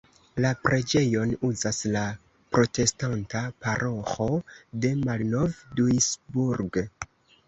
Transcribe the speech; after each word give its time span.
La 0.43 0.51
preĝejon 0.67 1.33
uzas 1.49 1.81
la 1.95 2.05
protestanta 2.57 3.41
paroĥo 3.65 4.27
de 4.87 4.91
Malnov-Duisburg. 5.03 6.81